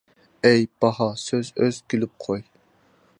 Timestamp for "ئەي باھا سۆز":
0.47-1.53